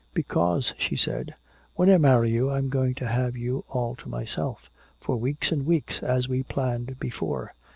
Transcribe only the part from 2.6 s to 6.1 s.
going to have you all to myself for weeks and weeks